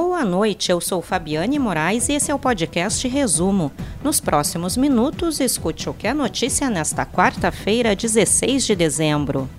[0.00, 3.72] Boa noite, eu sou Fabiane Moraes e esse é o podcast Resumo.
[4.00, 9.50] Nos próximos minutos, escute o que é notícia nesta quarta-feira, 16 de dezembro.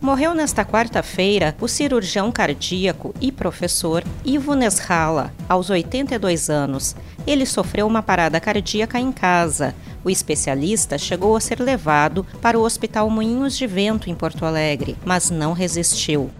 [0.00, 6.94] Morreu nesta quarta-feira o cirurgião cardíaco e professor Ivo Nesrala, aos 82 anos.
[7.26, 9.74] Ele sofreu uma parada cardíaca em casa.
[10.04, 14.96] O especialista chegou a ser levado para o Hospital Moinhos de Vento, em Porto Alegre,
[15.04, 16.30] mas não resistiu.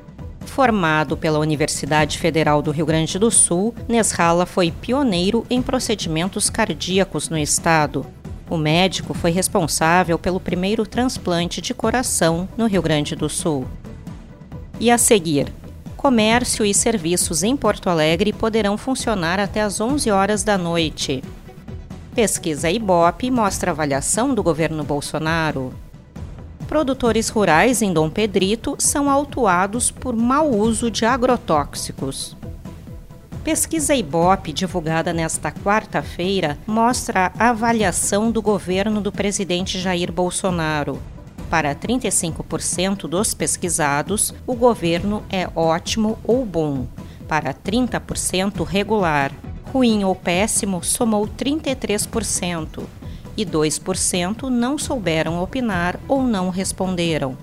[0.50, 7.28] Formado pela Universidade Federal do Rio Grande do Sul, Nesrala foi pioneiro em procedimentos cardíacos
[7.28, 8.04] no estado.
[8.48, 13.64] O médico foi responsável pelo primeiro transplante de coração no Rio Grande do Sul.
[14.80, 15.52] E a seguir,
[15.96, 21.23] comércio e serviços em Porto Alegre poderão funcionar até às 11 horas da noite.
[22.12, 25.73] Pesquisa Ibope mostra avaliação do governo Bolsonaro
[26.70, 32.37] produtores rurais em Dom Pedrito são autuados por mau uso de agrotóxicos.
[33.43, 41.02] Pesquisa Ibope, divulgada nesta quarta-feira, mostra a avaliação do governo do presidente Jair Bolsonaro.
[41.51, 46.87] Para 35% dos pesquisados, o governo é ótimo ou bom.
[47.27, 49.32] Para 30%, regular.
[49.73, 52.99] Ruim ou péssimo somou 33%
[53.36, 57.37] e 2% não souberam opinar ou não responderam.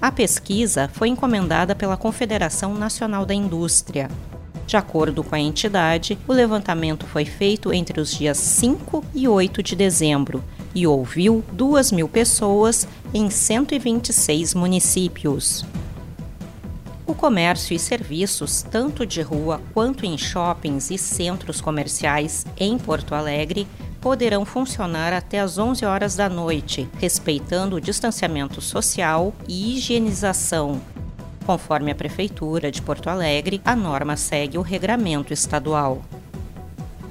[0.00, 4.08] A pesquisa foi encomendada pela Confederação Nacional da Indústria.
[4.66, 9.62] De acordo com a entidade, o levantamento foi feito entre os dias 5 e 8
[9.62, 10.42] de dezembro
[10.74, 15.64] e ouviu 2 mil pessoas em 126 municípios.
[17.06, 23.14] O comércio e serviços, tanto de rua quanto em shoppings e centros comerciais em Porto
[23.14, 23.66] Alegre,
[24.02, 30.82] poderão funcionar até às 11 horas da noite, respeitando o distanciamento social e higienização.
[31.46, 36.02] Conforme a Prefeitura de Porto Alegre, a norma segue o regramento estadual.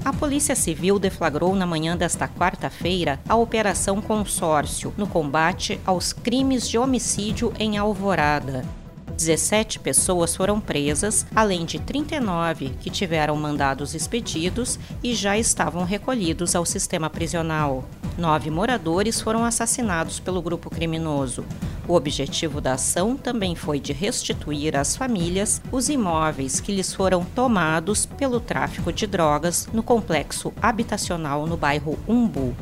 [0.04, 6.68] A Polícia Civil deflagrou na manhã desta quarta-feira a Operação Consórcio no combate aos crimes
[6.68, 8.66] de homicídio em Alvorada.
[9.22, 16.56] 17 pessoas foram presas, além de 39 que tiveram mandados expedidos e já estavam recolhidos
[16.56, 17.86] ao sistema prisional.
[18.18, 21.46] Nove moradores foram assassinados pelo grupo criminoso.
[21.88, 27.24] O objetivo da ação também foi de restituir às famílias os imóveis que lhes foram
[27.24, 32.56] tomados pelo tráfico de drogas no complexo habitacional no bairro Umbu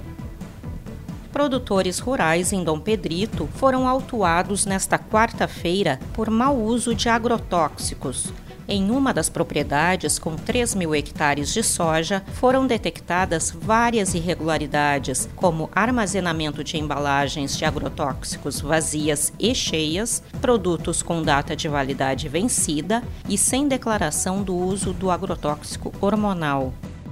[1.31, 8.31] produtores rurais em Dom Pedrito foram autuados nesta quarta-feira por mau uso de agrotóxicos.
[8.71, 15.71] Em uma das propriedades, com 3 mil hectares de soja, foram detectadas várias irregularidades, como
[15.73, 23.39] armazenamento de embalagens de agrotóxicos vazias e cheias, produtos com data de validade vencida e
[23.39, 26.71] sem declaração do uso do agrotóxico hormonal.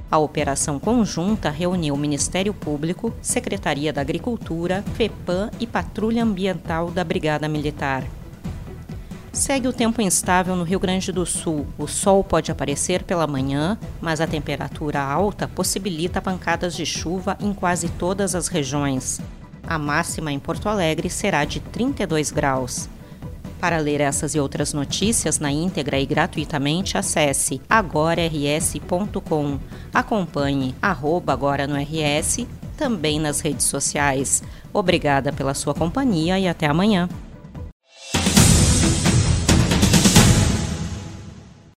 [0.10, 7.04] A operação conjunta reuniu o Ministério Público, Secretaria da Agricultura, FEPAM e Patrulha Ambiental da
[7.04, 8.06] Brigada Militar.
[9.34, 11.68] Segue o tempo instável no Rio Grande do Sul.
[11.78, 17.54] O sol pode aparecer pela manhã, mas a temperatura alta possibilita pancadas de chuva em
[17.54, 19.20] quase todas as regiões.
[19.68, 22.90] A máxima em Porto Alegre será de 32 graus.
[23.60, 29.60] Para ler essas e outras notícias na íntegra e gratuitamente, acesse agorars.com.
[29.94, 32.46] Acompanhe arroba agora no RS,
[32.78, 34.44] também nas redes sociais.
[34.72, 37.10] Obrigada pela sua companhia e até amanhã.